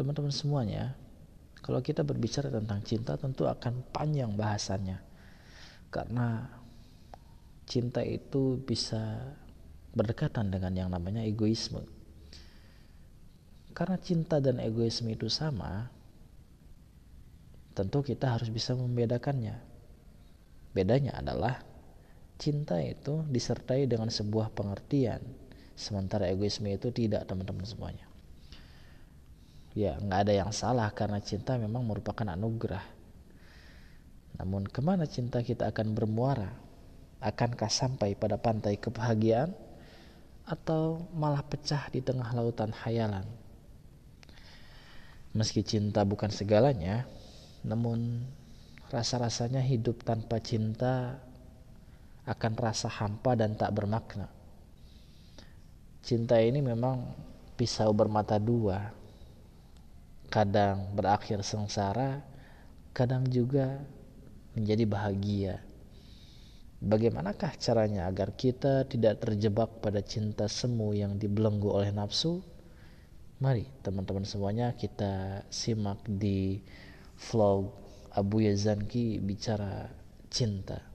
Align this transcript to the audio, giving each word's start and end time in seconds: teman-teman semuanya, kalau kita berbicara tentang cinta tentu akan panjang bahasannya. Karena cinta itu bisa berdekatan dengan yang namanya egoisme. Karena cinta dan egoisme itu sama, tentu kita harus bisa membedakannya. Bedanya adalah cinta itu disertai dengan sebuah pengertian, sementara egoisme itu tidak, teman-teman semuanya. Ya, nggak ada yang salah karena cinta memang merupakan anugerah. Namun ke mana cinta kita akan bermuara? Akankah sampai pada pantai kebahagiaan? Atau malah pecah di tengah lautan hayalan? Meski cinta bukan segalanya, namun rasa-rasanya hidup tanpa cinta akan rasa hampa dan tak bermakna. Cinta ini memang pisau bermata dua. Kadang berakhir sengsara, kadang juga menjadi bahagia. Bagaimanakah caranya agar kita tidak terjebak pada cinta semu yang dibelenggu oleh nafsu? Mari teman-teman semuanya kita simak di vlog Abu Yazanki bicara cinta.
teman-teman 0.00 0.32
semuanya, 0.32 0.96
kalau 1.60 1.84
kita 1.84 2.00
berbicara 2.00 2.48
tentang 2.48 2.80
cinta 2.80 3.20
tentu 3.20 3.44
akan 3.44 3.84
panjang 3.92 4.32
bahasannya. 4.32 4.96
Karena 5.92 6.48
cinta 7.68 8.00
itu 8.00 8.56
bisa 8.64 9.20
berdekatan 9.92 10.48
dengan 10.48 10.72
yang 10.72 10.88
namanya 10.88 11.20
egoisme. 11.20 11.84
Karena 13.76 14.00
cinta 14.00 14.40
dan 14.40 14.56
egoisme 14.58 15.12
itu 15.12 15.28
sama, 15.28 15.92
tentu 17.76 18.00
kita 18.00 18.34
harus 18.40 18.48
bisa 18.48 18.72
membedakannya. 18.72 19.60
Bedanya 20.72 21.20
adalah 21.20 21.60
cinta 22.40 22.80
itu 22.80 23.22
disertai 23.28 23.84
dengan 23.84 24.08
sebuah 24.08 24.50
pengertian, 24.56 25.20
sementara 25.76 26.26
egoisme 26.26 26.66
itu 26.72 26.88
tidak, 26.88 27.28
teman-teman 27.28 27.68
semuanya. 27.68 28.09
Ya, 29.80 29.96
nggak 29.96 30.28
ada 30.28 30.34
yang 30.36 30.52
salah 30.52 30.92
karena 30.92 31.24
cinta 31.24 31.56
memang 31.56 31.80
merupakan 31.88 32.28
anugerah. 32.28 32.84
Namun 34.36 34.68
ke 34.68 34.84
mana 34.84 35.08
cinta 35.08 35.40
kita 35.40 35.72
akan 35.72 35.96
bermuara? 35.96 36.52
Akankah 37.16 37.72
sampai 37.72 38.12
pada 38.12 38.36
pantai 38.36 38.76
kebahagiaan? 38.76 39.56
Atau 40.44 41.08
malah 41.16 41.40
pecah 41.40 41.88
di 41.88 42.04
tengah 42.04 42.28
lautan 42.36 42.76
hayalan? 42.76 43.24
Meski 45.32 45.64
cinta 45.64 46.04
bukan 46.04 46.28
segalanya, 46.28 47.08
namun 47.64 48.28
rasa-rasanya 48.92 49.64
hidup 49.64 50.04
tanpa 50.04 50.44
cinta 50.44 51.24
akan 52.28 52.52
rasa 52.60 52.92
hampa 52.92 53.32
dan 53.32 53.56
tak 53.56 53.72
bermakna. 53.72 54.28
Cinta 56.04 56.36
ini 56.36 56.60
memang 56.60 57.16
pisau 57.56 57.96
bermata 57.96 58.36
dua. 58.36 58.99
Kadang 60.30 60.94
berakhir 60.94 61.42
sengsara, 61.42 62.22
kadang 62.94 63.26
juga 63.26 63.82
menjadi 64.54 64.84
bahagia. 64.86 65.54
Bagaimanakah 66.80 67.60
caranya 67.60 68.08
agar 68.08 68.32
kita 68.32 68.88
tidak 68.88 69.20
terjebak 69.20 69.84
pada 69.84 70.00
cinta 70.00 70.48
semu 70.48 70.96
yang 70.96 71.20
dibelenggu 71.20 71.68
oleh 71.68 71.92
nafsu? 71.92 72.40
Mari 73.40 73.68
teman-teman 73.84 74.24
semuanya 74.24 74.72
kita 74.72 75.44
simak 75.52 76.00
di 76.08 76.64
vlog 77.28 77.72
Abu 78.16 78.40
Yazanki 78.44 79.20
bicara 79.20 79.92
cinta. 80.32 80.80